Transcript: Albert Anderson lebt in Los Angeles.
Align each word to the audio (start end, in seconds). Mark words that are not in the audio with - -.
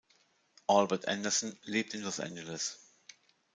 Albert 0.65 1.07
Anderson 1.07 1.55
lebt 1.61 1.93
in 1.93 2.01
Los 2.01 2.19
Angeles. 2.19 2.79